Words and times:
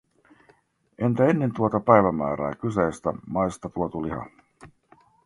Entä 0.99 1.25
ennen 1.27 1.53
tuota 1.53 1.79
päivämäärää 1.79 2.55
kyseisistä 2.55 3.13
maista 3.27 3.69
tuotu 3.69 4.03
liha? 4.03 4.25